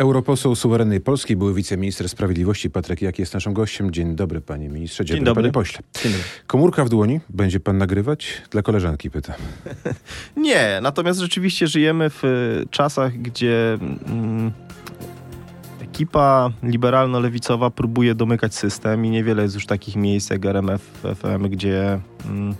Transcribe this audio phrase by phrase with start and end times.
[0.00, 3.90] Europoseł Suwerennej Polski, były wiceminister sprawiedliwości Patryk Jaki jest naszym gościem.
[3.90, 5.52] Dzień dobry panie ministrze, dzień, Dzień dobry, dobry.
[5.52, 5.80] panie pośle.
[6.02, 6.26] Dzień dobry.
[6.46, 8.42] Komórka w dłoni, będzie pan nagrywać?
[8.50, 9.36] Dla koleżanki pytam.
[10.36, 14.52] Nie, natomiast rzeczywiście żyjemy w y, czasach, gdzie mm,
[15.82, 20.82] ekipa liberalno-lewicowa próbuje domykać system i niewiele jest już takich miejsc jak RMF,
[21.14, 22.54] FM, gdzie mm,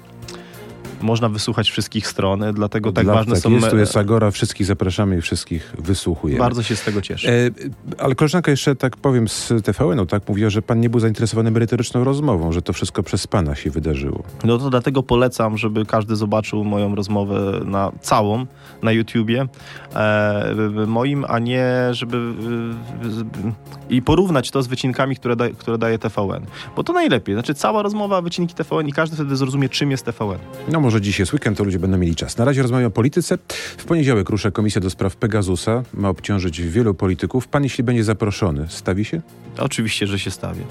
[1.01, 3.51] można wysłuchać wszystkich stron, dlatego tak Dla- ważne tak są...
[3.51, 6.41] jest, tu jest Agora, wszystkich zapraszamy i wszystkich wysłuchujemy.
[6.41, 7.29] Bardzo się z tego cieszę.
[7.29, 7.51] E,
[7.99, 12.05] ale koleżanka jeszcze, tak powiem, z TVN-u, tak, mówiła, że pan nie był zainteresowany merytoryczną
[12.05, 14.23] rozmową, że to wszystko przez pana się wydarzyło.
[14.45, 18.47] No to dlatego polecam, żeby każdy zobaczył moją rozmowę na całą
[18.83, 19.47] na YouTubie
[19.95, 20.55] e,
[20.87, 22.33] moim, a nie żeby
[23.91, 26.47] i porównać to z wycinkami, które, da, które daje TVN.
[26.77, 27.35] Bo to najlepiej.
[27.35, 30.39] Znaczy cała rozmowa, wycinki TVN i każdy wtedy zrozumie, czym jest TVN.
[30.69, 32.39] No może dziś jest weekend, to ludzie będą mieli czas.
[32.39, 33.39] Na razie rozmawiamy o polityce.
[33.77, 35.83] W poniedziałek rusza Komisja do Spraw Pegasusa.
[35.95, 37.49] Ma obciążyć wielu polityków.
[37.49, 39.21] Pan, jeśli będzie zaproszony, stawi się?
[39.59, 40.63] Oczywiście, że się stawię.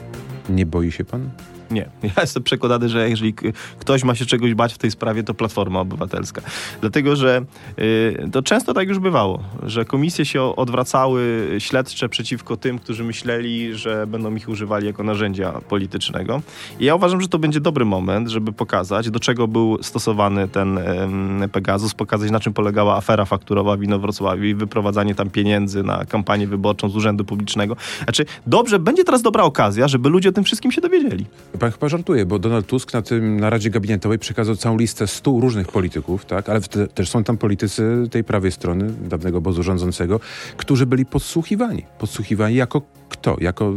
[0.50, 1.30] Nie boi się pan?
[1.72, 1.90] Nie.
[2.04, 3.34] Ja jestem przekonany, że jeżeli
[3.80, 6.42] ktoś ma się czegoś bać w tej sprawie, to Platforma Obywatelska.
[6.82, 7.42] Dlatego, że
[7.80, 13.76] y, to często tak już bywało, że komisje się odwracały śledcze przeciwko tym, którzy myśleli,
[13.76, 16.42] że będą ich używali jako narzędzia politycznego.
[16.80, 20.78] I ja uważam, że to będzie dobry moment, żeby pokazać, do czego był stosowany ten
[20.78, 26.06] em, Pegasus, pokazać, na czym polegała afera fakturowa w Inowrocławiu i wyprowadzanie tam pieniędzy na
[26.06, 27.76] kampanię wyborczą z urzędu publicznego.
[28.04, 31.26] Znaczy, dobrze, będzie teraz dobra okazja, żeby ludzie o tym wszystkim się dowiedzieli.
[31.60, 35.40] Pan chyba żartuje, bo Donald Tusk na tym na Radzie Gabinetowej przekazał całą listę stu
[35.40, 36.50] różnych polityków, tak?
[36.50, 40.20] ale te, też są tam politycy tej prawej strony, dawnego obozu rządzącego,
[40.58, 41.86] którzy byli podsłuchiwani.
[42.00, 43.38] Podsłuchiwani jako kto?
[43.42, 43.74] Jako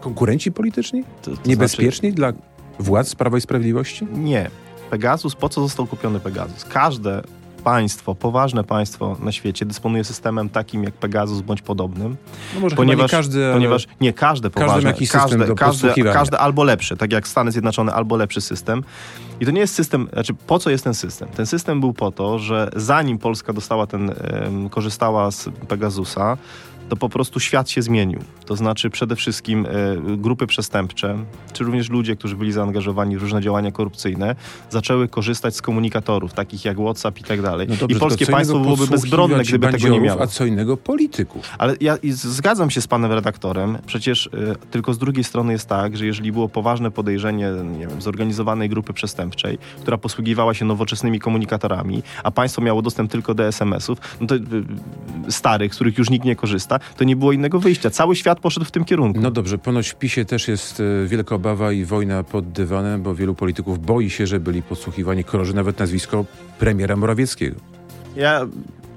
[0.00, 1.04] konkurenci polityczni?
[1.22, 2.32] To- to Niebezpieczni dla
[2.78, 4.06] władz Prawa i Sprawiedliwości?
[4.12, 4.50] Nie.
[4.90, 6.64] Pegasus, po co został kupiony Pegasus?
[6.64, 7.22] Każde
[7.66, 12.16] państwo, poważne państwo na świecie dysponuje systemem takim jak Pegasus bądź podobnym,
[12.54, 17.12] No może ponieważ, nie każdy, ponieważ nie każde poważne, system każde, każde, albo lepsze, tak
[17.12, 18.84] jak Stany Zjednoczone, albo lepszy system.
[19.40, 21.28] I to nie jest system, znaczy po co jest ten system?
[21.28, 24.14] Ten system był po to, że zanim Polska dostała ten,
[24.70, 26.36] korzystała z Pegasusa,
[26.88, 28.20] to po prostu świat się zmienił.
[28.46, 31.18] To znaczy przede wszystkim e, grupy przestępcze,
[31.52, 34.34] czy również ludzie, którzy byli zaangażowani w różne działania korupcyjne,
[34.70, 37.66] zaczęły korzystać z komunikatorów, takich jak WhatsApp i tak dalej.
[37.70, 40.22] No dobrze, I polskie państwo byłoby bezbronne, gdyby tego nie miało.
[40.22, 41.50] A co innego polityków.
[41.58, 43.78] Ale ja zgadzam się z panem redaktorem.
[43.86, 44.30] Przecież y,
[44.70, 48.92] tylko z drugiej strony jest tak, że jeżeli było poważne podejrzenie, nie wiem, zorganizowanej grupy
[48.92, 54.34] przestępczej, która posługiwała się nowoczesnymi komunikatorami, a państwo miało dostęp tylko do SMS-ów, no to
[54.34, 54.40] y,
[55.28, 57.90] starych, z których już nikt nie korzysta, to nie było innego wyjścia.
[57.90, 59.20] Cały świat poszedł w tym kierunku.
[59.20, 63.14] No dobrze, ponoć w PiSie też jest e, wielka obawa i wojna pod dywanem, bo
[63.14, 66.24] wielu polityków boi się, że byli podsłuchiwani, krąży nawet nazwisko
[66.58, 67.56] premiera Morawieckiego.
[68.16, 68.46] Ja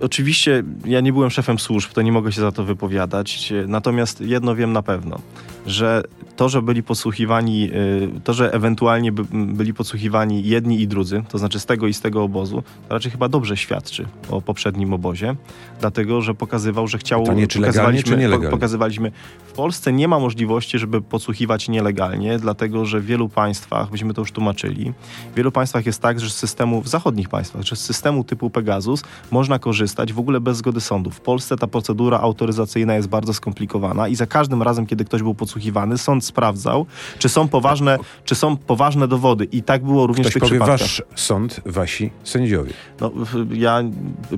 [0.02, 3.54] oczywiście ja nie byłem szefem służb, to nie mogę się za to wypowiadać.
[3.68, 5.20] Natomiast jedno wiem na pewno,
[5.66, 6.04] że
[6.36, 7.70] to, że byli podsłuchiwani,
[8.18, 11.94] y, to, że ewentualnie by, byli podsłuchiwani jedni i drudzy, to znaczy z tego i
[11.94, 15.36] z tego obozu, to raczej chyba dobrze świadczy o poprzednim obozie,
[15.80, 17.24] dlatego że pokazywał, że chciał.
[17.24, 18.50] Pytanie, czy legalnie, pokazywaliśmy- czy nielegalnie?
[18.52, 19.12] Pokazywaliśmy.
[19.48, 24.22] W Polsce nie ma możliwości, żeby podsłuchiwać nielegalnie, dlatego że w wielu państwach, byśmy to
[24.22, 24.94] już tłumaczyli,
[25.34, 28.50] w wielu państwach jest tak, że z systemu, w zachodnich państwach, że z systemu typu
[28.50, 31.10] Pegasus można korzystać w ogóle bez zgody sądu.
[31.12, 35.36] W Polsce ta procedura autoryzacyjna jest bardzo skomplikowana i za każdym razem, kiedy ktoś był
[35.36, 36.86] podsłuchiwany, sąd sprawdzał,
[37.20, 39.46] czy są poważne, czy są poważne dowody.
[39.46, 40.80] I tak było również Ktoś w tych powie przypadkach.
[40.80, 42.72] wasz sąd, wasi sędziowie.
[43.02, 43.12] No,
[43.52, 43.84] ja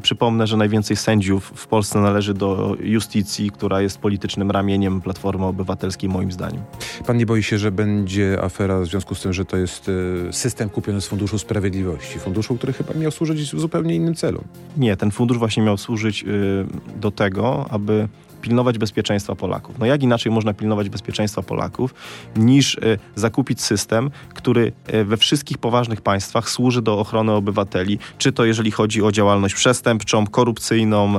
[0.01, 6.09] przypomnę, że najwięcej sędziów w Polsce należy do justicji, która jest politycznym ramieniem Platformy Obywatelskiej,
[6.09, 6.61] moim zdaniem.
[7.07, 9.91] Pan nie boi się, że będzie afera w związku z tym, że to jest
[10.29, 12.19] e, system kupiony z Funduszu Sprawiedliwości.
[12.19, 14.43] Funduszu, który chyba miał służyć zupełnie innym celom.
[14.77, 16.65] Nie, ten fundusz właśnie miał służyć y,
[16.95, 18.07] do tego, aby
[18.41, 19.79] pilnować bezpieczeństwa Polaków.
[19.79, 21.93] No jak inaczej można pilnować bezpieczeństwa Polaków,
[22.35, 28.31] niż y, zakupić system, który y, we wszystkich poważnych państwach służy do ochrony obywateli, czy
[28.31, 31.13] to jeżeli chodzi o działalność przestępczą, korupcyjną,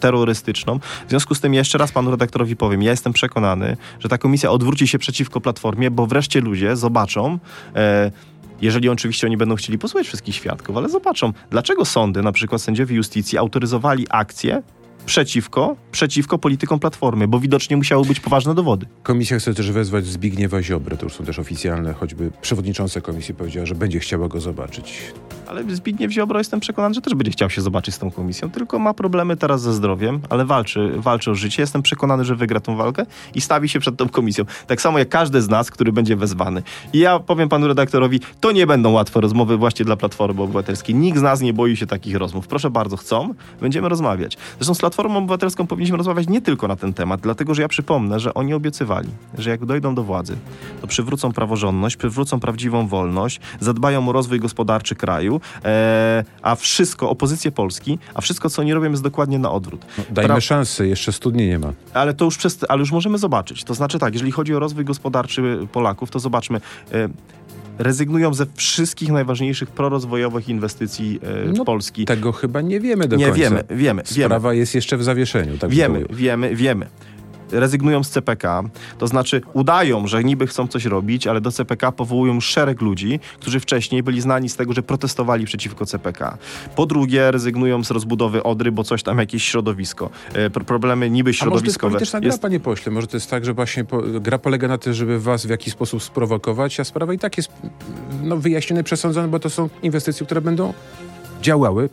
[0.00, 0.78] terrorystyczną.
[1.06, 4.18] W związku z tym ja jeszcze raz panu redaktorowi powiem, ja jestem przekonany, że ta
[4.18, 7.38] komisja odwróci się przeciwko Platformie, bo wreszcie ludzie zobaczą,
[7.74, 8.10] e,
[8.62, 12.96] jeżeli oczywiście oni będą chcieli posłuchać wszystkich świadków, ale zobaczą, dlaczego sądy, na przykład sędziowie
[12.96, 14.62] justicji, autoryzowali akcje
[15.06, 18.86] przeciwko, przeciwko politykom Platformy, bo widocznie musiały być poważne dowody.
[19.02, 23.66] Komisja chce też wezwać Zbigniewa Ziobrę, to już są też oficjalne, choćby przewodnicząca komisji powiedziała,
[23.66, 25.12] że będzie chciała go zobaczyć.
[25.48, 28.78] Ale Zbigniew Ziobro jestem przekonany, że też będzie chciał się zobaczyć z tą komisją, tylko
[28.78, 31.62] ma problemy teraz ze zdrowiem, ale walczy, walczy o życie.
[31.62, 34.44] Jestem przekonany, że wygra tą walkę i stawi się przed tą komisją.
[34.66, 36.62] Tak samo jak każdy z nas, który będzie wezwany.
[36.92, 40.94] I ja powiem panu redaktorowi, to nie będą łatwe rozmowy właśnie dla Platformy Obywatelskiej.
[40.94, 42.48] Nikt z nas nie boi się takich rozmów.
[42.48, 44.36] Proszę bardzo, chcą, będziemy rozmawiać.
[44.58, 48.20] Zresztą z Platformą Obywatelską powinniśmy rozmawiać nie tylko na ten temat, dlatego że ja przypomnę,
[48.20, 49.08] że oni obiecywali,
[49.38, 50.36] że jak dojdą do władzy,
[50.80, 57.52] to przywrócą praworządność, przywrócą prawdziwą wolność, zadbają o rozwój gospodarczy kraju, e, a wszystko, opozycję
[57.52, 59.86] Polski, a wszystko, co oni robią, jest dokładnie na odwrót.
[59.98, 60.40] No, dajmy Pra...
[60.40, 61.72] szansę, jeszcze studni nie ma.
[61.94, 63.64] Ale to już przez, ale już możemy zobaczyć.
[63.64, 66.60] To znaczy tak, jeżeli chodzi o rozwój gospodarczy Polaków, to zobaczmy.
[66.92, 67.08] E,
[67.78, 72.04] rezygnują ze wszystkich najważniejszych prorozwojowych inwestycji e, no, Polski.
[72.04, 73.38] Tego chyba nie wiemy do nie, końca.
[73.38, 74.02] Nie wiemy, wiemy.
[74.04, 74.56] Sprawa wiemy.
[74.56, 75.58] jest jeszcze w zawieszeniu.
[75.58, 76.86] Tak wiemy, wiemy, wiemy
[77.52, 78.64] rezygnują z CPK,
[78.98, 83.60] to znaczy udają, że niby chcą coś robić, ale do CPK powołują szereg ludzi, którzy
[83.60, 86.38] wcześniej byli znani z tego, że protestowali przeciwko CPK.
[86.76, 90.10] Po drugie, rezygnują z rozbudowy Odry, bo coś tam, jakieś środowisko.
[90.34, 91.86] E, problemy niby środowiskowe.
[91.86, 92.38] A może to jest polityczna jest...
[92.38, 92.92] gra, panie pośle?
[92.92, 95.72] Może to jest tak, że właśnie po, gra polega na tym, żeby was w jakiś
[95.72, 97.52] sposób sprowokować, a sprawa i tak jest
[98.22, 100.74] no, wyjaśniona i przesądzona, bo to są inwestycje, które będą
[101.42, 101.88] działały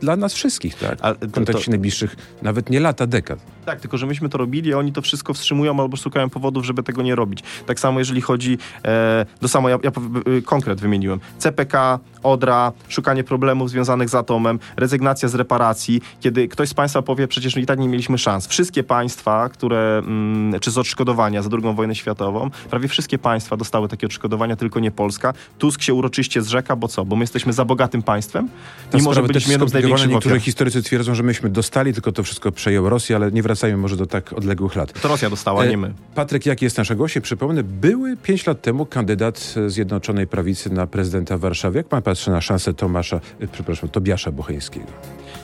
[0.00, 0.98] dla nas wszystkich, tak?
[1.02, 1.70] A, w kontekście to...
[1.70, 3.38] najbliższych nawet nie lata, dekad.
[3.64, 6.82] Tak, tylko że myśmy to robili, a oni to wszystko wstrzymują albo szukają powodów, żeby
[6.82, 7.42] tego nie robić.
[7.66, 13.24] Tak samo jeżeli chodzi, e, do samo, ja, ja e, konkret wymieniłem, CPK, Odra, szukanie
[13.24, 17.78] problemów związanych z atomem, rezygnacja z reparacji, kiedy ktoś z Państwa powie, przecież i tak
[17.78, 18.46] nie mieliśmy szans.
[18.46, 23.88] Wszystkie państwa, które, mm, czy z odszkodowania za II wojnę światową, prawie wszystkie państwa dostały
[23.88, 25.32] takie odszkodowania, tylko nie Polska.
[25.58, 27.04] Tusk się uroczyście zrzeka, bo co?
[27.04, 28.48] Bo my jesteśmy za bogatym państwem,
[28.90, 32.22] Ta mimo że byliśmy jedną z największych Niektórzy historycy twierdzą, że myśmy dostali, tylko to
[32.22, 35.00] wszystko przejęła Rosja, ale nie wracajmy może do tak odległych lat.
[35.02, 35.94] To Rosja dostała, nie my.
[36.14, 37.20] Patryk, jaki jest nasz gość?
[37.20, 41.78] Przypomnę, były pięć lat temu kandydat Zjednoczonej Prawicy na prezydenta Warszawy.
[41.78, 44.86] Jak pan patrzy na szansę Tomasza, e, przepraszam, Tobiasza Bocheńskiego?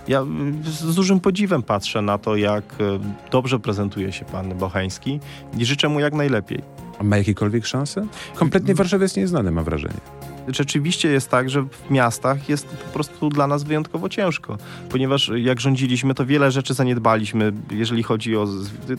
[0.09, 0.25] Ja
[0.65, 3.01] z dużym podziwem patrzę na to, jak e,
[3.31, 5.21] dobrze prezentuje się pan Bocheński
[5.59, 6.63] i życzę mu jak najlepiej.
[6.99, 8.07] A ma jakiekolwiek szanse?
[8.35, 13.29] Kompletnie Warszawa jest nieznany, mam wrażenie rzeczywiście jest tak, że w miastach jest po prostu
[13.29, 14.59] dla nas wyjątkowo ciężko,
[14.91, 18.47] ponieważ jak rządziliśmy, to wiele rzeczy zaniedbaliśmy, jeżeli chodzi o,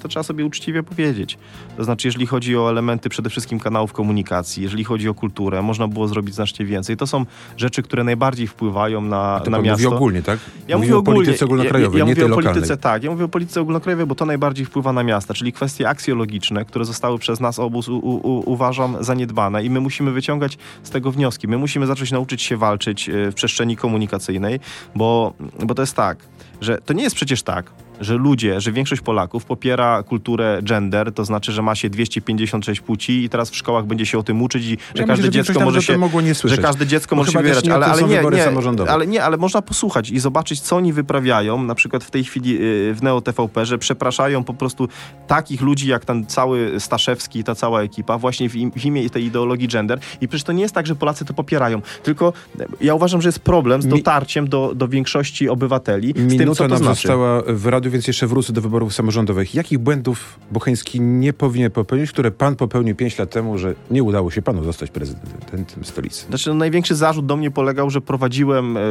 [0.02, 1.38] to trzeba sobie uczciwie powiedzieć.
[1.78, 5.88] To znaczy, jeżeli chodzi o elementy przede wszystkim kanałów komunikacji, jeżeli chodzi o kulturę, można
[5.88, 6.98] było zrobić znacznie więcej.
[6.98, 7.26] To są
[7.58, 9.84] rzeczy, które najbardziej wpływają na, na miasto.
[9.84, 10.40] Mówi ogólnie, tak?
[10.68, 13.04] Ja mówię o polityce ogólnokrajowej, ja, ja, ja mówię o polityce, tak.
[13.04, 16.86] Ja mówię o polityce ogólnokrajowej, bo to najbardziej wpływa na miasta, czyli kwestie aksjologiczne, które
[16.86, 21.37] zostały przez nas obóz u, u, uważam zaniedbane i my musimy wyciągać z tego wnioski
[21.44, 24.60] My musimy zacząć nauczyć się walczyć e, w przestrzeni komunikacyjnej,
[24.95, 25.34] bo,
[25.66, 26.18] bo to jest tak,
[26.62, 27.72] że to nie jest przecież tak,
[28.02, 33.24] że ludzie, że większość Polaków popiera kulturę gender, to znaczy, że ma się 256 płci
[33.24, 35.60] i teraz w szkołach będzie się o tym uczyć i że ja każde myślę, dziecko
[35.60, 39.08] może się mogło nie że każde dziecko może się wybierać, ale, ale nie, nie, ale
[39.08, 42.94] nie, ale można posłuchać i zobaczyć, co oni wyprawiają, na przykład w tej chwili y,
[42.94, 44.88] w Neo TVP, że przepraszają po prostu
[45.28, 49.24] takich ludzi, jak ten cały Staszewski, ta cała ekipa, właśnie w, im, w imię tej
[49.24, 50.00] ideologii gender.
[50.22, 52.34] I przecież to nie jest tak, że Polacy to popierają, tylko
[52.82, 56.78] ja uważam, że jest problem z dotarciem do, do większości obywateli z tym, co to
[56.78, 57.10] znaczy.
[57.48, 59.56] w radiu, więc jeszcze wrócę do wyborów samorządowych.
[59.56, 64.31] Jakich błędów Bocheński nie powinien popełnić, które pan popełnił 5 lat temu, że nie udało
[64.31, 66.25] się panu zostać prezydentem stolicy?
[66.25, 68.81] Znaczy, no, największy zarzut do mnie polegał, że prowadziłem e,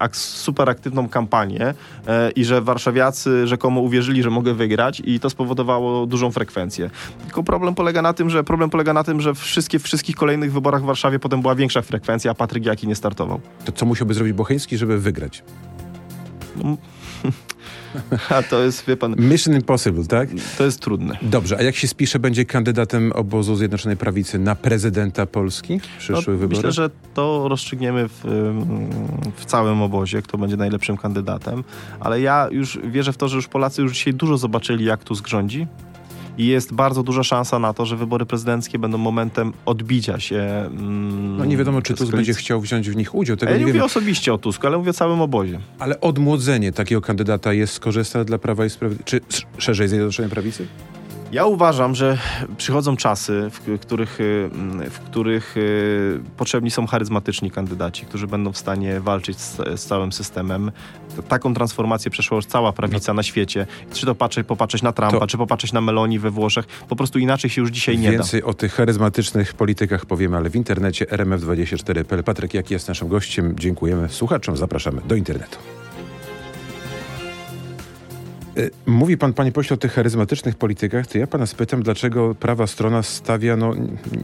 [0.00, 1.74] e, super aktywną kampanię
[2.06, 6.90] e, i że warszawiacy rzekomo uwierzyli, że mogę wygrać i to spowodowało dużą frekwencję.
[7.24, 10.52] Tylko problem polega na tym, że problem polega na tym, że wszystkie, w wszystkich kolejnych
[10.52, 13.40] wyborach w Warszawie potem była większa frekwencja, a Patryk Jaki nie startował.
[13.64, 15.42] To co musiałby zrobić Bocheński, żeby wygrać?
[16.56, 16.76] No,
[18.36, 19.14] A to jest, wie pan...
[19.18, 20.28] Mission Impossible, tak?
[20.58, 21.18] To jest trudne.
[21.22, 26.26] Dobrze, a jak się spisze, będzie kandydatem obozu Zjednoczonej Prawicy na prezydenta Polski w przyszłych
[26.26, 26.64] no, wyborach?
[26.64, 28.20] Myślę, że to rozstrzygniemy w,
[29.36, 31.64] w całym obozie, kto będzie najlepszym kandydatem,
[32.00, 35.14] ale ja już wierzę w to, że już Polacy już dzisiaj dużo zobaczyli, jak tu
[35.14, 35.66] zgrządzi
[36.40, 40.38] i jest bardzo duża szansa na to, że wybory prezydenckie będą momentem odbicia się.
[40.38, 43.36] Mm, no nie wiadomo, czy Tusk będzie chciał wziąć w nich udział.
[43.36, 45.60] Tego ja nie, nie mówię osobiście o Tusku, ale mówię o całym obozie.
[45.78, 50.66] Ale odmłodzenie takiego kandydata jest skorzystne dla Prawa i Sprawiedliwości, czy szerzej Zjednoczonej Prawicy?
[51.32, 52.18] Ja uważam, że
[52.56, 54.50] przychodzą czasy, w których, y,
[54.90, 60.12] w których y, potrzebni są charyzmatyczni kandydaci, którzy będą w stanie walczyć z, z całym
[60.12, 60.72] systemem.
[61.28, 63.16] Taką transformację przeszła już cała prawica no.
[63.16, 63.66] na świecie.
[63.92, 65.26] Czy to patrzeć, popatrzeć na Trumpa, to...
[65.26, 66.66] czy popatrzeć na Meloni we Włoszech.
[66.66, 68.22] Po prostu inaczej się już dzisiaj nie Więcej da.
[68.22, 72.24] Więcej o tych charyzmatycznych politykach powiemy, ale w internecie rmf24.pl.
[72.24, 73.54] Patryk Jaki jest naszym gościem.
[73.58, 74.56] Dziękujemy słuchaczom.
[74.56, 75.58] Zapraszamy do internetu.
[78.60, 82.66] Y, mówi pan, panie pośle, o tych charyzmatycznych politykach, to ja pana spytam, dlaczego prawa
[82.66, 83.74] strona stawia, no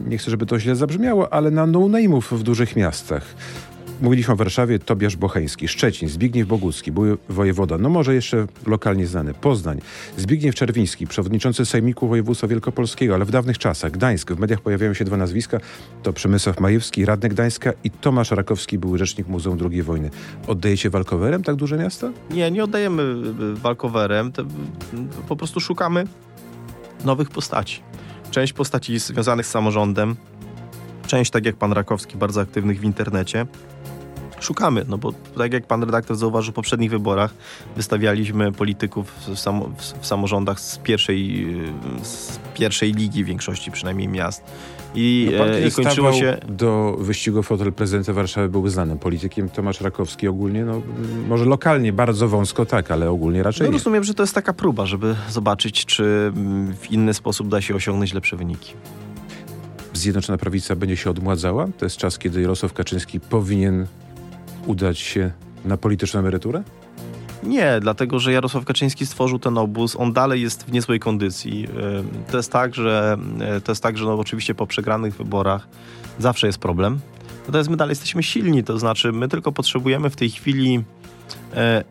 [0.07, 3.23] nie chcę, żeby to źle zabrzmiało, ale na no-name'ów w dużych miastach.
[4.01, 9.33] Mówiliśmy o Warszawie, Tobiasz Bocheński, Szczecin, Zbigniew Bogucki, były wojewoda, no może jeszcze lokalnie znany,
[9.33, 9.79] Poznań,
[10.17, 15.05] Zbigniew Czerwiński, przewodniczący Sejmiku Województwa Wielkopolskiego, ale w dawnych czasach, Gdańsk, w mediach pojawiają się
[15.05, 15.59] dwa nazwiska,
[16.03, 20.09] to Przemysław Majewski, radny Gdańska i Tomasz Rakowski, były rzecznik Muzeum II Wojny.
[20.47, 22.11] Oddajecie walkowerem tak duże miasta?
[22.31, 26.03] Nie, nie oddajemy y, walkowerem, y, po prostu szukamy
[27.05, 27.81] nowych postaci.
[28.31, 30.15] Część postaci związanych z samorządem,
[31.07, 33.45] część, tak jak pan Rakowski, bardzo aktywnych w internecie.
[34.39, 37.33] Szukamy, no bo tak jak pan redaktor zauważył, w poprzednich wyborach
[37.75, 41.47] wystawialiśmy polityków w, samo, w samorządach z pierwszej,
[42.03, 44.43] z pierwszej ligi większości przynajmniej miast.
[44.95, 46.37] I, no e, i kończyło się...
[46.47, 49.49] Do wyścigu fotel prezydenta Warszawy był znanym politykiem.
[49.49, 50.81] Tomasz Rakowski ogólnie, no
[51.27, 53.77] może lokalnie bardzo wąsko tak, ale ogólnie raczej no, nie.
[53.77, 56.31] Rozumiem, że to jest taka próba, żeby zobaczyć, czy
[56.81, 58.73] w inny sposób da się osiągnąć lepsze wyniki.
[59.97, 61.67] Zjednoczona Prawica będzie się odmładzała?
[61.77, 63.87] To jest czas, kiedy Jarosław Kaczyński powinien
[64.65, 65.31] udać się
[65.65, 66.63] na polityczną emeryturę?
[67.43, 71.67] Nie, dlatego że Jarosław Kaczyński stworzył ten obóz, on dalej jest w niezłej kondycji.
[72.31, 73.17] To jest tak, że
[73.63, 75.67] to jest tak, że no oczywiście po przegranych wyborach
[76.19, 76.99] zawsze jest problem.
[77.47, 80.83] Natomiast my dalej jesteśmy silni, to znaczy my tylko potrzebujemy w tej chwili
[81.53, 81.83] e,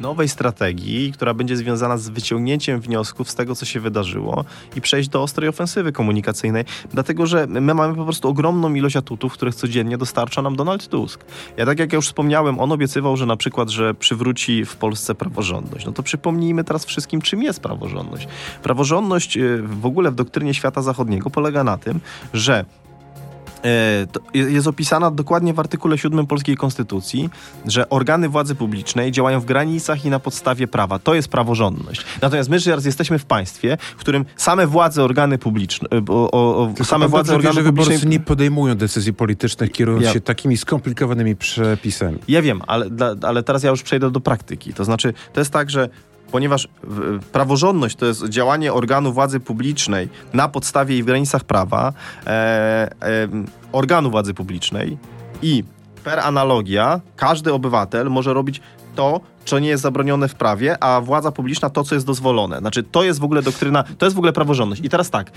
[0.00, 4.44] nowej strategii, która będzie związana z wyciągnięciem wniosków z tego, co się wydarzyło
[4.76, 9.32] i przejść do ostrej ofensywy komunikacyjnej, dlatego że my mamy po prostu ogromną ilość atutów,
[9.32, 11.24] których codziennie dostarcza nam Donald Tusk.
[11.56, 15.14] Ja tak jak ja już wspomniałem, on obiecywał, że na przykład, że przywróci w Polsce
[15.14, 15.86] praworządność.
[15.86, 18.28] No to przypomnijmy teraz wszystkim, czym jest praworządność.
[18.62, 22.00] Praworządność y, w ogóle w doktrynie świata zachodniego polega na tym,
[22.32, 22.64] że
[24.34, 27.30] jest opisana dokładnie w artykule 7 polskiej konstytucji,
[27.66, 30.98] że organy władzy publicznej działają w granicach i na podstawie prawa.
[30.98, 32.04] To jest praworządność.
[32.22, 36.84] Natomiast my teraz jesteśmy w państwie, w którym same władze organy publiczne, e, o, o,
[36.84, 40.12] same władze organów że wyborcy nie podejmują decyzji politycznych, kierując ja.
[40.12, 42.18] się takimi skomplikowanymi przepisami.
[42.28, 42.86] Ja wiem, ale,
[43.22, 44.74] ale teraz ja już przejdę do praktyki.
[44.74, 45.88] To znaczy, to jest tak, że
[46.32, 46.68] ponieważ
[47.32, 51.92] praworządność to jest działanie organu władzy publicznej na podstawie i w granicach prawa,
[52.26, 53.28] e, e,
[53.72, 54.98] organu władzy publicznej
[55.42, 55.64] i
[56.04, 58.60] per analogia każdy obywatel może robić
[58.94, 62.58] to, co nie jest zabronione w prawie, a władza publiczna to, co jest dozwolone.
[62.58, 64.82] Znaczy, to jest w ogóle doktryna, to jest w ogóle praworządność.
[64.84, 65.30] I teraz tak,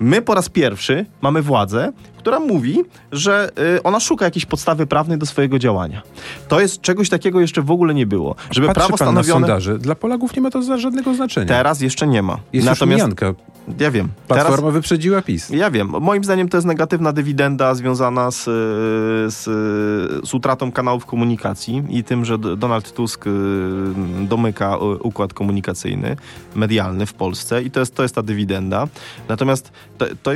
[0.00, 5.18] my po raz pierwszy mamy władzę, która mówi, że y, ona szuka jakiejś podstawy prawnej
[5.18, 6.02] do swojego działania.
[6.48, 8.34] To jest czegoś takiego jeszcze w ogóle nie było.
[8.50, 9.40] Żeby Patrzy prawo stanowione...
[9.40, 9.78] na sondaże.
[9.78, 11.46] Dla Polaków nie ma to żadnego znaczenia.
[11.46, 12.38] Teraz jeszcze nie ma.
[12.52, 13.08] Jest Natomiast...
[13.22, 13.34] już
[13.80, 14.08] Ja wiem.
[14.28, 14.74] Platforma Teraz...
[14.74, 15.50] wyprzedziła PiS.
[15.50, 15.88] Ja wiem.
[16.00, 18.44] Moim zdaniem to jest negatywna dywidenda związana z,
[19.34, 19.44] z,
[20.28, 23.30] z utratą kanałów komunikacji i tym, że Donald Tusk y,
[24.20, 26.16] domyka układ komunikacyjny,
[26.54, 28.88] medialny w Polsce i to jest, to jest ta dywidenda.
[29.28, 30.30] Natomiast to, to,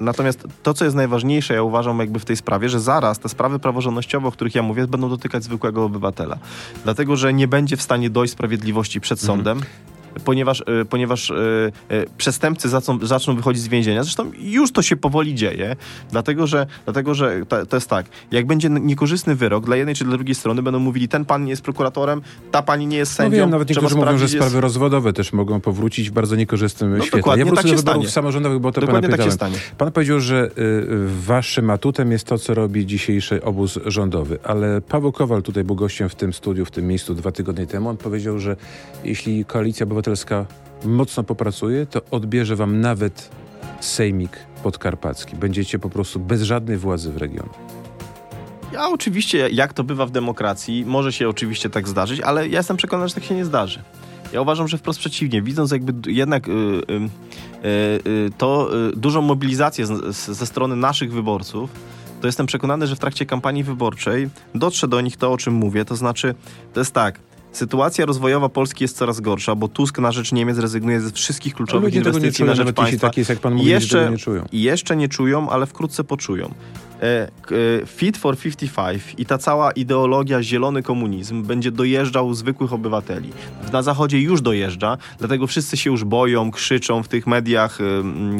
[0.00, 3.58] natomiast to, co jest najważniejsze, ja uważam jakby w tej sprawie, że zaraz te sprawy
[3.58, 6.38] praworządnościowe, o których ja mówię, będą dotykać zwykłego obywatela.
[6.84, 9.60] Dlatego, że nie będzie w stanie dojść sprawiedliwości przed mhm.
[10.24, 11.34] Ponieważ, e, ponieważ e,
[11.88, 14.02] e, przestępcy zaczną, zaczną wychodzić z więzienia.
[14.02, 15.76] Zresztą już to się powoli dzieje,
[16.10, 20.04] dlatego że, dlatego, że to, to jest tak, jak będzie niekorzystny wyrok dla jednej czy
[20.04, 23.36] dla drugiej strony, będą mówili, ten pan nie jest prokuratorem, ta pani nie jest sędzią.
[23.36, 24.62] No wiem, nawet niektórzy mówią, że sprawy jest...
[24.62, 27.18] rozwodowe też mogą powrócić w bardzo niekorzystnym no, świetle.
[27.18, 29.56] Dokładnie, ja wrócę tak do wyborów samorządowych, bo to dokładnie pana tak się stanie.
[29.78, 30.86] Pan powiedział, że y,
[31.26, 36.08] waszym atutem jest to, co robi dzisiejszy obóz rządowy, ale Paweł Kowal tutaj był gościem
[36.08, 37.88] w tym studiu, w tym miejscu dwa tygodnie temu.
[37.88, 38.56] On powiedział, że
[39.04, 40.07] jeśli Koalicja Obywatelska
[40.84, 43.30] mocno popracuje, to odbierze wam nawet
[43.80, 45.36] sejmik podkarpacki.
[45.36, 47.52] Będziecie po prostu bez żadnej władzy w regionie.
[48.72, 52.76] Ja oczywiście, jak to bywa w demokracji, może się oczywiście tak zdarzyć, ale ja jestem
[52.76, 53.82] przekonany, że tak się nie zdarzy.
[54.32, 55.42] Ja uważam, że wprost przeciwnie.
[55.42, 57.68] Widząc jakby jednak y, y,
[58.06, 61.70] y, to y, dużą mobilizację z, z, ze strony naszych wyborców,
[62.20, 65.84] to jestem przekonany, że w trakcie kampanii wyborczej dotrze do nich to, o czym mówię.
[65.84, 66.34] To znaczy,
[66.72, 67.20] to jest tak,
[67.52, 71.94] Sytuacja rozwojowa Polski jest coraz gorsza, bo Tusk na rzecz Niemiec rezygnuje ze wszystkich kluczowych
[71.94, 73.06] inwestycji czują, na rzecz państwa.
[73.06, 74.44] Tak jest, jak pan mówi, jeszcze, nie czują.
[74.52, 76.54] jeszcze nie czują, ale wkrótce poczują.
[77.02, 77.28] E, e,
[77.86, 83.30] Fit for 55 i ta cała ideologia zielony komunizm będzie dojeżdżał zwykłych obywateli.
[83.72, 87.78] Na zachodzie już dojeżdża, dlatego wszyscy się już boją, krzyczą w tych mediach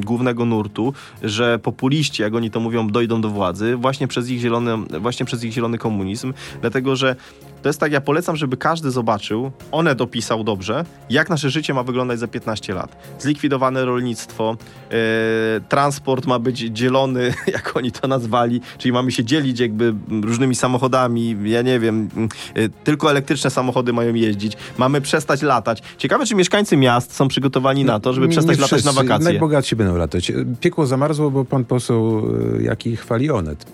[0.04, 4.76] głównego nurtu, że populiści, jak oni to mówią, dojdą do władzy właśnie przez ich zielony,
[5.00, 7.16] właśnie przez ich zielony komunizm, dlatego że
[7.62, 11.82] to jest tak, ja polecam, żeby każdy zobaczył, one dopisał dobrze, jak nasze życie ma
[11.82, 12.96] wyglądać za 15 lat.
[13.18, 14.56] Zlikwidowane rolnictwo,
[14.90, 14.96] yy,
[15.68, 21.36] transport ma być dzielony, jak oni to nazwali, czyli mamy się dzielić jakby różnymi samochodami,
[21.44, 22.08] ja nie wiem,
[22.56, 25.82] yy, tylko elektryczne samochody mają jeździć, mamy przestać latać.
[25.98, 29.24] Ciekawe, czy mieszkańcy miast są przygotowani na to, żeby nie, przestać nie latać na wakacje.
[29.24, 30.32] Najbogatsi będą latać.
[30.60, 32.22] Piekło zamarzło, bo pan poseł,
[32.58, 33.66] e, jaki chwali Onet.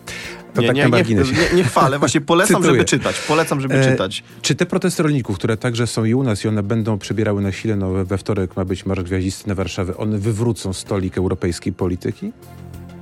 [0.55, 1.33] To nie, tak nie, na marginesie.
[1.33, 2.71] nie, nie chwalę, właśnie polecam, Cytuję.
[2.79, 3.17] żeby czytać.
[3.29, 4.25] Polecam, żeby E, czytać.
[4.43, 7.53] Czy te protesty rolników, które także są i u nas i one będą przybierały na
[7.53, 12.33] sile, no we wtorek ma być Marsz Gwiaździsty na Warszawę, one wywrócą stolik europejskiej polityki?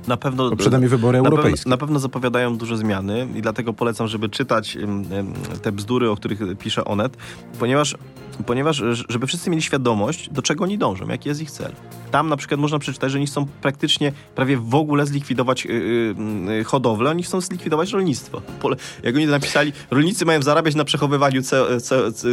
[0.07, 1.69] Na pewno, Bo przed nami wybory na pewno, europejskie.
[1.69, 4.77] na pewno zapowiadają duże zmiany i dlatego polecam, żeby czytać
[5.61, 7.17] te bzdury, o których pisze Onet,
[7.59, 7.95] ponieważ,
[8.45, 11.71] ponieważ ż- żeby wszyscy mieli świadomość, do czego oni dążą, jaki jest ich cel.
[12.11, 16.15] Tam na przykład można przeczytać, że oni chcą praktycznie prawie w ogóle zlikwidować yy,
[16.47, 18.41] yy, hodowlę, oni chcą zlikwidować rolnictwo.
[18.61, 22.27] Pole, jak oni napisali, rolnicy mają zarabiać na przechowywaniu CO, CO, C-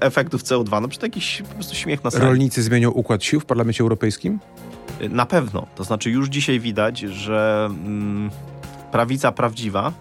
[0.00, 2.24] efektów CO2, no przecież to jakiś po prostu śmiech na sali.
[2.24, 4.38] Rolnicy zmienią układ sił w Parlamencie Europejskim?
[5.10, 5.66] Na pewno.
[5.74, 8.30] To znaczy już dzisiaj widać, że mm,
[8.92, 9.92] prawica prawdziwa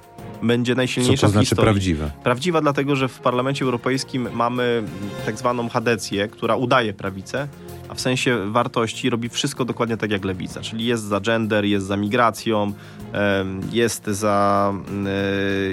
[0.44, 1.66] będzie Co najsilniejsza to w znaczy historii.
[1.74, 2.12] prawdziwe?
[2.24, 4.84] Prawdziwa dlatego, że w Parlamencie Europejskim mamy
[5.26, 7.48] tak zwaną chadecję, która udaje prawicę,
[7.90, 10.62] a w sensie wartości robi wszystko dokładnie tak jak lewica.
[10.62, 12.74] Czyli jest za gender, jest za migracją,
[13.72, 14.74] jest za...
[14.88, 15.12] mm, e,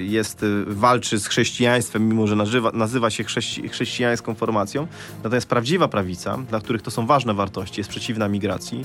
[0.03, 4.87] jest, y, walczy z chrześcijaństwem, mimo że nazywa, nazywa się chrześci, chrześcijańską formacją.
[5.25, 8.85] Natomiast prawdziwa prawica, dla których to są ważne wartości, jest przeciwna migracji,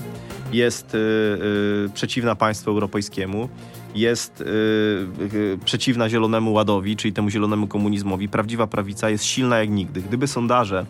[0.52, 3.48] jest y, y, przeciwna państwu europejskiemu,
[3.94, 4.44] jest
[5.64, 8.28] przeciwna Zielonemu Ładowi, czyli temu zielonemu komunizmowi.
[8.28, 10.02] Prawdziwa prawica jest silna jak nigdy.
[10.02, 10.86] Gdyby sondaże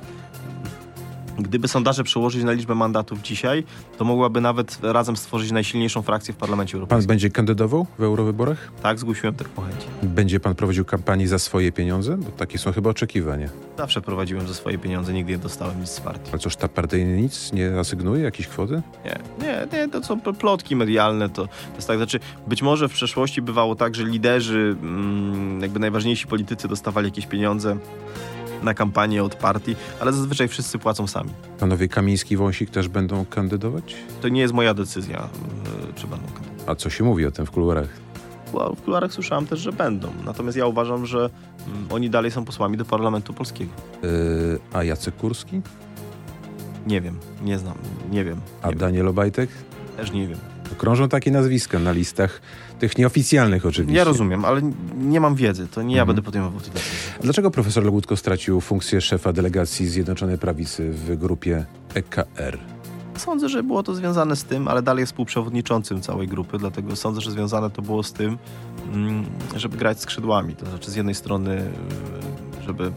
[1.39, 3.65] Gdyby sondaże przełożyć na liczbę mandatów dzisiaj,
[3.99, 7.09] to mogłaby nawet razem stworzyć najsilniejszą frakcję w Parlamencie Pan Europejskim.
[7.09, 8.73] będzie kandydował w eurowyborach?
[8.83, 9.77] Tak, zgłosiłem taką chęć.
[10.03, 12.17] Będzie pan prowadził kampanię za swoje pieniądze?
[12.17, 13.49] Bo takie są chyba oczekiwania.
[13.79, 16.31] Zawsze prowadziłem ze swoje pieniądze, nigdy nie dostałem nic z partii.
[16.31, 18.23] Ale cóż, ta partyjny nic nie asygnuje?
[18.25, 18.83] Jakieś kwoty?
[19.05, 22.93] Nie, nie, nie, to są plotki medialne, to, to jest tak, znaczy być może w
[22.93, 27.77] przeszłości bywało tak, że liderzy, mm, jakby najważniejsi politycy dostawali jakieś pieniądze
[28.63, 31.31] na kampanię od partii, ale zazwyczaj wszyscy płacą sami.
[31.61, 33.95] Panowie Kamiński i Wąsik też będą kandydować?
[34.21, 35.29] To nie jest moja decyzja,
[35.87, 36.63] yy, czy będą kandydować.
[36.67, 37.89] A co się mówi o tym w kuluarach?
[38.53, 40.09] Bo W kuluarach słyszałem też, że będą.
[40.25, 41.19] Natomiast ja uważam, że
[41.67, 43.71] mm, oni dalej są posłami do Parlamentu Polskiego.
[44.03, 45.61] Yy, a Jacek Kurski?
[46.87, 47.75] Nie wiem, nie znam,
[48.11, 48.41] nie wiem.
[48.63, 48.79] A Nie wiem.
[48.81, 49.51] Daniel Obajtek?
[49.97, 50.39] Też nie wiem.
[50.79, 52.41] Krążą takie nazwiska na listach,
[52.79, 53.97] tych nieoficjalnych oczywiście.
[53.99, 54.61] Ja rozumiem, ale
[54.99, 55.67] nie mam wiedzy.
[55.67, 56.07] To nie ja Mhm.
[56.07, 56.99] będę podejmował te decyzje.
[57.21, 62.59] Dlaczego profesor Legutko stracił funkcję szefa delegacji Zjednoczonej Prawicy w grupie EKR?
[63.17, 67.21] Sądzę, że było to związane z tym, ale dalej jest współprzewodniczącym całej grupy, dlatego sądzę,
[67.21, 68.39] że związane to było z tym,
[68.93, 69.25] mm,
[69.57, 70.55] żeby grać skrzydłami.
[70.57, 71.57] To znaczy z jednej strony,
[72.61, 72.93] y, żeby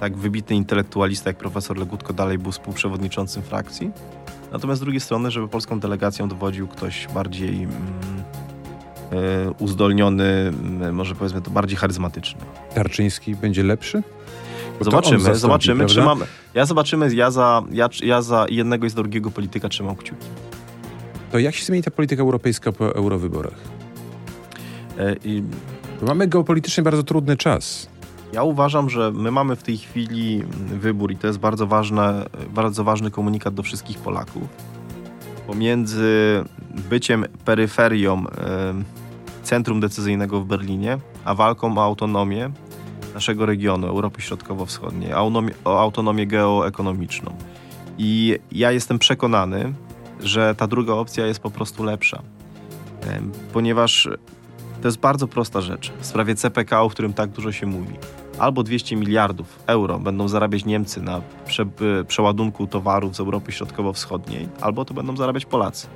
[0.00, 3.90] tak wybitny intelektualista jak profesor Legutko dalej był współprzewodniczącym frakcji,
[4.52, 7.72] natomiast z drugiej strony, żeby polską delegacją dowodził ktoś bardziej mm,
[9.48, 12.40] y, uzdolniony, mm, może powiedzmy to bardziej charyzmatyczny.
[12.74, 14.02] Tarczyński będzie lepszy?
[14.78, 15.78] Bo Zobaczymy, zastąpi, zobaczymy.
[15.78, 15.92] prawda?
[15.94, 16.26] Trzymamy.
[16.54, 20.26] Ja zobaczymy, ja za, ja, ja za jednego i z drugiego polityka trzymam kciuki.
[21.32, 23.58] To jak się zmieni ta polityka europejska po eurowyborach?
[26.00, 27.88] Bo mamy geopolitycznie bardzo trudny czas.
[28.32, 30.42] Ja uważam, że my mamy w tej chwili
[30.80, 34.42] wybór i to jest bardzo, ważne, bardzo ważny komunikat do wszystkich Polaków.
[35.46, 36.44] Pomiędzy
[36.90, 38.74] byciem peryferią e,
[39.42, 42.50] centrum decyzyjnego w Berlinie, a walką o autonomię
[43.14, 45.12] naszego regionu, Europy Środkowo-Wschodniej,
[45.64, 47.36] o autonomię geoekonomiczną.
[47.98, 49.72] I ja jestem przekonany,
[50.22, 52.22] że ta druga opcja jest po prostu lepsza.
[53.06, 54.08] Em, Ponieważ
[54.80, 55.92] to jest bardzo prosta rzecz.
[56.00, 57.94] W sprawie CPK, o którym tak dużo się mówi.
[58.40, 64.48] Albo 200 miliardów euro będą zarabiać Niemcy na prze, y, przeładunku towarów z Europy Środkowo-Wschodniej,
[64.60, 65.86] albo to będą zarabiać Polacy.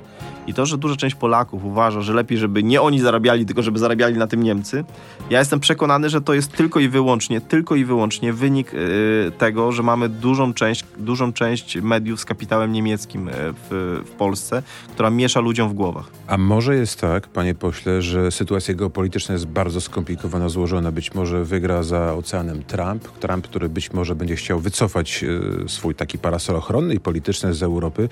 [0.47, 3.79] I to, że duża część Polaków uważa, że lepiej, żeby nie oni zarabiali, tylko żeby
[3.79, 4.83] zarabiali na tym Niemcy,
[5.29, 9.71] ja jestem przekonany, że to jest tylko i wyłącznie, tylko i wyłącznie wynik y, tego,
[9.71, 15.09] że mamy dużą część, dużą część mediów z kapitałem niemieckim y, w, w Polsce, która
[15.09, 16.05] miesza ludziom w głowach.
[16.27, 20.91] A może jest tak, panie pośle, że sytuacja geopolityczna jest bardzo skomplikowana, złożona.
[20.91, 25.95] Być może wygra za oceanem Trump, Trump, który być może będzie chciał wycofać e, swój
[25.95, 28.09] taki parasol ochronny i polityczny z Europy.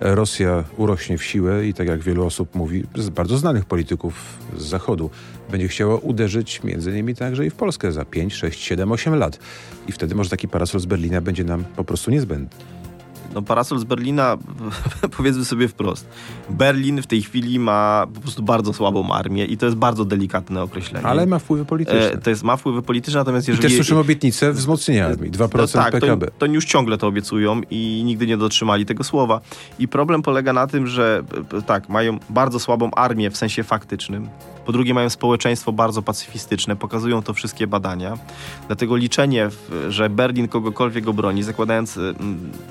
[0.00, 4.14] E, Rosja urośnie w siłę i tak jak wielu osób mówi, z bardzo znanych polityków
[4.56, 5.10] z Zachodu,
[5.50, 9.38] będzie chciała uderzyć między innymi także i w Polskę za 5, 6, 7, 8 lat.
[9.88, 12.48] I wtedy może taki parasol z Berlina będzie nam po prostu niezbędny.
[13.34, 14.36] No parasol z Berlina,
[15.16, 16.08] powiedzmy sobie wprost.
[16.50, 20.62] Berlin w tej chwili ma po prostu bardzo słabą armię i to jest bardzo delikatne
[20.62, 21.06] określenie.
[21.06, 22.12] Ale ma wpływy polityczne.
[22.12, 23.68] e, to jest, ma wpływy polityczne, natomiast I jeżeli...
[23.68, 26.26] też słyszymy obietnicę wzmocnienia armii, 2% no tak, PKB.
[26.26, 29.40] To, to już ciągle to obiecują i nigdy nie dotrzymali tego słowa.
[29.78, 31.22] I problem polega na tym, że
[31.58, 34.28] e, tak, mają bardzo słabą armię w sensie faktycznym.
[34.66, 38.18] Po drugie, mają społeczeństwo bardzo pacyfistyczne, pokazują to wszystkie badania.
[38.66, 39.48] Dlatego liczenie,
[39.88, 42.14] że Berlin kogokolwiek obroni, zakładając, y,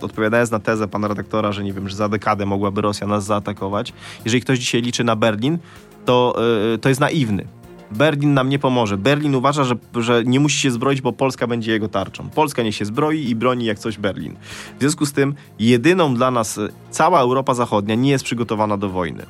[0.02, 3.94] odpowiadając na tezę pana redaktora, że nie wiem, że za dekadę mogłaby Rosja nas zaatakować,
[4.26, 5.58] jeżeli ktoś dzisiaj liczy na Berlin,
[6.06, 6.36] to,
[6.74, 7.48] y, to jest naiwny.
[7.92, 8.98] Berlin nam nie pomoże.
[8.98, 12.30] Berlin uważa, że, że nie musi się zbroić, bo Polska będzie jego tarczą.
[12.30, 14.36] Polska nie się zbroi i broni jak coś Berlin.
[14.78, 16.60] W związku z tym jedyną dla nas,
[16.92, 19.26] cała Europa Zachodnia nie jest przygotowana do wojny.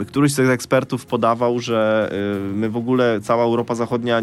[0.00, 2.10] Y, któryś z tych ekspertów podawał, że
[2.52, 4.20] y, my w ogóle, cała Europa Zachodnia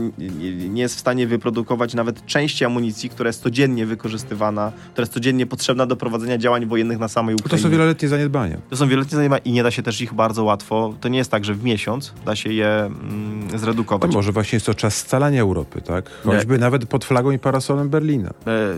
[0.70, 5.46] nie jest w stanie wyprodukować nawet części amunicji, która jest codziennie wykorzystywana, która jest codziennie
[5.46, 7.58] potrzebna do prowadzenia działań wojennych na samej Ukrainie.
[7.58, 8.58] To są wieloletnie zaniedbania.
[8.70, 11.32] To są wieloletnie zaniedbania i nie da się też ich bardzo łatwo, to nie jest
[11.32, 14.12] tak, że w miesiąc da się je mm, zredukować.
[14.12, 16.10] To może właśnie jest to czas scalania Europy, tak?
[16.24, 16.60] Choćby nie.
[16.60, 18.30] nawet pod flagą i parasolem Berlina.
[18.48, 18.78] E,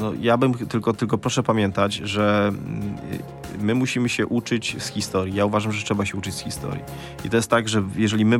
[0.00, 2.96] no, ja bym tylko, tylko proszę pamiętać, że mm,
[3.60, 5.34] my musimy się uczyć z historii.
[5.34, 6.82] Ja uważam, że trzeba się uczyć z historii.
[7.24, 8.38] I to jest tak, że jeżeli my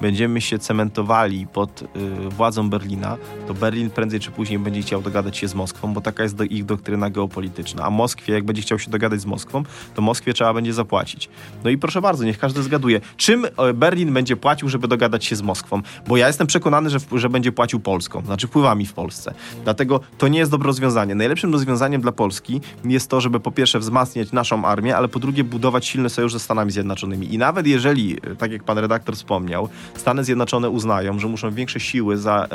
[0.00, 1.86] będziemy się cementowali pod y,
[2.28, 6.22] władzą Berlina, to Berlin prędzej czy później będzie chciał dogadać się z Moskwą, bo taka
[6.22, 7.84] jest do, ich doktryna geopolityczna.
[7.84, 9.62] A Moskwie, jak będzie chciał się dogadać z Moskwą,
[9.94, 11.28] to Moskwie trzeba będzie zapłacić.
[11.64, 15.36] No i proszę bardzo, niech każdy zgaduje, czym e, Berlin będzie płacił, żeby dogadać się
[15.36, 15.82] z Moskwą.
[16.08, 19.34] Bo ja jestem przekonany, że, że będzie płacił Polską, znaczy wpływami w Polsce.
[19.64, 21.14] Dlatego to nie jest dobre rozwiązanie.
[21.14, 25.44] Najlepszym rozwiązaniem dla Polski jest to, żeby po pierwsze wzmacniać naszą armię, ale po drugie
[25.44, 27.34] budować silny sojusz ze Stanami Zjednoczonymi.
[27.34, 31.80] I nawet jeżeli, e, tak jak pan redaktor wspomniał, Stany Zjednoczone uznają, że muszą większe
[31.80, 32.48] siły za,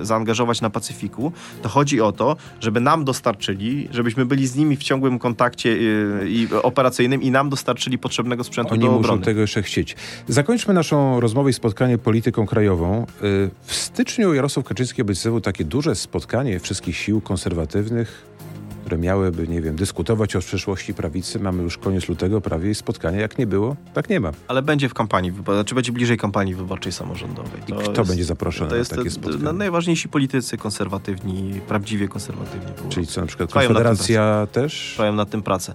[0.00, 4.76] e, zaangażować na Pacyfiku, to chodzi o to, żeby nam dostarczyli, żebyśmy byli z nimi
[4.76, 9.16] w ciągłym kontakcie e, i operacyjnym i nam dostarczyli potrzebnego sprzętu Oni do obrony.
[9.18, 9.96] muszą tego jeszcze chcieć.
[10.28, 13.02] Zakończmy naszą rozmowę i spotkanie polityką krajową.
[13.02, 13.06] E,
[13.62, 18.35] w styczniu Jarosław Kaczyński obiecywał takie duże spotkanie wszystkich sił konserwatywnych
[18.86, 21.40] które miałyby, nie wiem, dyskutować o przyszłości prawicy.
[21.40, 24.32] Mamy już koniec lutego prawie i spotkania jak nie było, tak nie ma.
[24.48, 27.62] Ale będzie w kampanii, znaczy będzie bliżej kampanii wyborczej samorządowej.
[27.68, 29.44] To I kto jest, będzie zaproszony to jest na takie spotkanie?
[29.44, 32.88] Na najważniejsi politycy konserwatywni, prawdziwie konserwatywni.
[32.88, 34.90] Czyli co, na przykład Konfederacja też?
[34.92, 35.74] Trwają nad tym pracę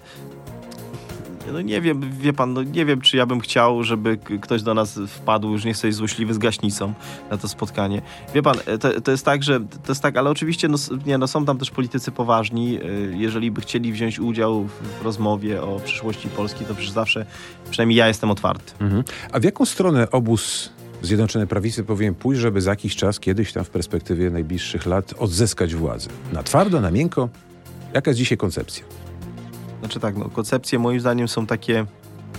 [1.52, 4.74] no nie wiem, wie pan, no nie wiem, czy ja bym chciał, żeby ktoś do
[4.74, 6.94] nas wpadł, już nie sobie złośliwy z gaśnicą
[7.30, 8.02] na to spotkanie.
[8.34, 11.26] Wie pan, to, to jest tak, że to jest tak, ale oczywiście no, nie, no
[11.26, 12.78] są tam też politycy poważni.
[12.82, 14.64] Y, jeżeli by chcieli wziąć udział
[15.00, 17.26] w rozmowie o przyszłości Polski, to przecież zawsze,
[17.70, 18.72] przynajmniej ja jestem otwarty.
[18.80, 19.04] Mhm.
[19.32, 20.70] A w jaką stronę obóz
[21.02, 25.74] Zjednoczone Prawicy powinien pójść, żeby za jakiś czas, kiedyś tam w perspektywie najbliższych lat odzyskać
[25.74, 26.10] władzę?
[26.32, 27.28] Na twardo, na miękko?
[27.94, 29.01] Jaka jest dzisiaj koncepcja?
[29.82, 31.86] Znaczy tak, no, koncepcje moim zdaniem są takie,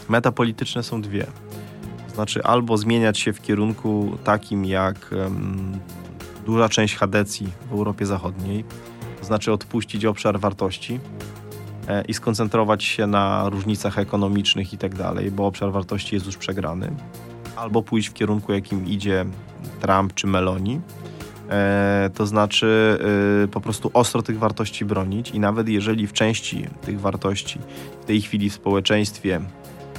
[0.10, 1.28] metapolityczne są dwie.
[2.14, 5.80] Znaczy albo zmieniać się w kierunku takim jak um,
[6.46, 8.66] duża część Hadecji w Europie Zachodniej,
[9.20, 11.00] to znaczy odpuścić obszar wartości
[11.88, 16.38] e, i skoncentrować się na różnicach ekonomicznych i tak dalej, bo obszar wartości jest już
[16.38, 16.92] przegrany.
[17.56, 19.26] Albo pójść w kierunku, jakim idzie
[19.82, 20.82] Trump czy Meloni,
[21.50, 23.00] E, to znaczy
[23.44, 27.60] e, po prostu ostro tych wartości bronić i nawet jeżeli w części tych wartości
[28.02, 29.42] w tej chwili w społeczeństwie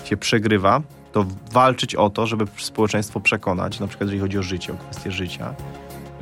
[0.04, 4.72] się przegrywa, to walczyć o to, żeby społeczeństwo przekonać, na przykład jeżeli chodzi o życie,
[4.72, 5.54] o kwestię życia,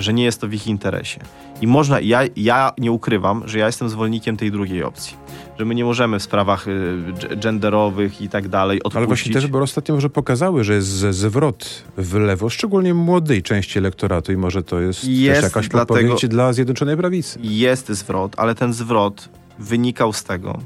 [0.02, 1.20] że nie jest to w ich interesie.
[1.60, 5.16] I można, ja, ja nie ukrywam, że ja jestem zwolennikiem tej drugiej opcji.
[5.58, 8.96] Że my nie możemy w sprawach y, genderowych i tak dalej odpuścić.
[8.96, 13.78] Ale właśnie te wybory ostatnio może pokazały, że jest zwrot w lewo, szczególnie młodej części
[13.78, 17.38] elektoratu i może to jest, jest też jakaś dlatego, dla Zjednoczonej Prawicy.
[17.42, 20.58] Jest zwrot, ale ten zwrot wynikał z tego,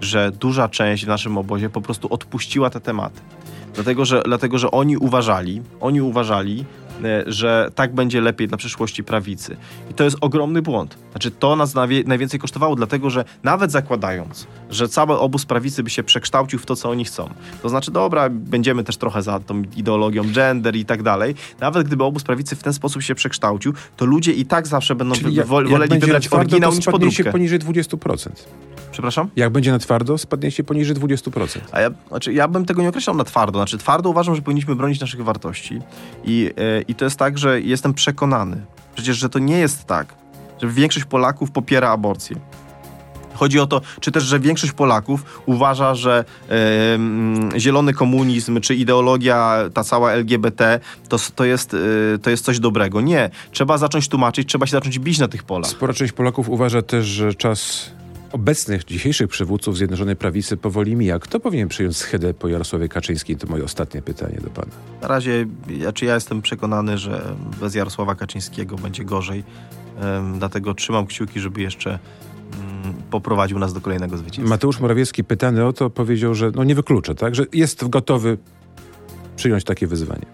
[0.00, 3.20] że duża część w naszym obozie po prostu odpuściła te tematy.
[3.74, 6.64] Dlatego, że, dlatego, że oni uważali, oni uważali,
[7.26, 9.56] że tak będzie lepiej dla przyszłości prawicy.
[9.90, 10.98] I to jest ogromny błąd.
[11.10, 11.74] Znaczy, to nas
[12.06, 16.76] najwięcej kosztowało, dlatego że nawet zakładając, że cały obóz prawicy by się przekształcił w to,
[16.76, 17.28] co oni chcą,
[17.62, 22.04] to znaczy, dobra, będziemy też trochę za tą ideologią gender i tak dalej, nawet gdyby
[22.04, 25.46] obóz prawicy w ten sposób się przekształcił, to ludzie i tak zawsze będą Czyli jak,
[25.46, 27.32] woleli jak wybrać oryginał niż podróbkę.
[27.32, 28.30] poniżej 20%.
[28.92, 29.28] Przepraszam?
[29.36, 31.60] Jak będzie na twardo, spadniecie poniżej 20%.
[31.72, 33.58] A ja, znaczy, ja bym tego nie określał na twardo.
[33.58, 35.80] Znaczy, twardo uważam, że powinniśmy bronić naszych wartości.
[36.24, 38.64] I, yy, I to jest tak, że jestem przekonany,
[38.94, 40.14] przecież, że to nie jest tak,
[40.62, 42.36] że większość Polaków popiera aborcję.
[43.34, 46.24] Chodzi o to, czy też, że większość Polaków uważa, że
[47.52, 52.60] yy, zielony komunizm, czy ideologia, ta cała LGBT, to, to, jest, yy, to jest coś
[52.60, 53.00] dobrego.
[53.00, 53.30] Nie.
[53.50, 55.70] Trzeba zacząć tłumaczyć, trzeba się zacząć bić na tych polach.
[55.70, 57.90] Spora część Polaków uważa też, że czas
[58.32, 61.18] obecnych, dzisiejszych przywódców Zjednoczonej Prawicy powoli mija.
[61.18, 63.38] Kto powinien przyjąć schedę po Jarosławie Kaczyńskim?
[63.38, 64.72] To moje ostatnie pytanie do pana.
[65.02, 65.46] Na razie,
[65.80, 69.44] znaczy ja jestem przekonany, że bez Jarosława Kaczyńskiego będzie gorzej.
[70.02, 74.54] Um, dlatego trzymam kciuki, żeby jeszcze um, poprowadził nas do kolejnego zwycięstwa.
[74.54, 77.34] Mateusz Morawiecki pytany o to powiedział, że no nie wyklucza, tak?
[77.34, 78.38] Że jest gotowy
[79.36, 80.26] przyjąć takie wyzwanie.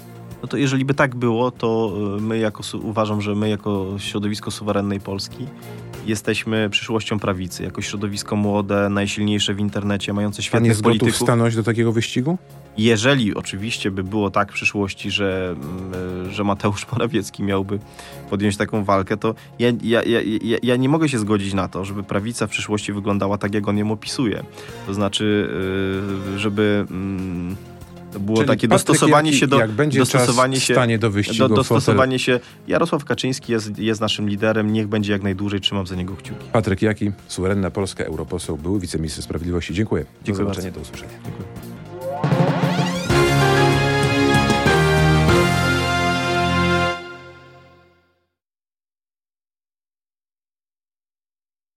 [0.42, 4.50] No to jeżeli by tak było, to y, my jako, uważam, że my jako środowisko
[4.50, 5.46] suwerennej Polski
[6.06, 11.12] jesteśmy przyszłością prawicy, jako środowisko młode, najsilniejsze w internecie, mające świetnych Pan jest polityków.
[11.12, 12.38] gotów stanąć do takiego wyścigu?
[12.78, 17.78] Jeżeli oczywiście by było tak w przyszłości, że, mm, że Mateusz Morawiecki miałby
[18.30, 20.02] podjąć taką walkę, to ja, ja,
[20.42, 23.68] ja, ja nie mogę się zgodzić na to, żeby prawica w przyszłości wyglądała tak, jak
[23.68, 24.44] on ją opisuje.
[24.86, 25.50] To znaczy,
[26.34, 27.56] y, żeby mm,
[28.18, 29.58] to było Czyli takie Patryk, dostosowanie jak, się do...
[29.58, 31.56] Jak będzie dostosowanie czas się, stanie do wyścigu do, o fotel.
[31.56, 32.40] dostosowanie się.
[32.68, 36.46] Jarosław Kaczyński jest, jest naszym liderem, niech będzie jak najdłużej, trzymam za niego kciuki.
[36.52, 39.74] Patryk Jaki, suwerenna Polska, europoseł, były wiceminister sprawiedliwości.
[39.74, 40.04] Dziękuję.
[40.04, 40.80] Do Dziękuję zobaczenia, bardzo.
[40.80, 41.12] do usłyszenia.
[41.24, 41.67] Dziękuję.